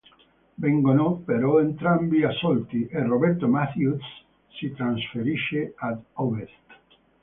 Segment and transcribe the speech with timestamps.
[0.55, 4.03] Vengono però entrambi assolti, e Robert Matthews
[4.49, 6.77] si trasferisce ad ovest.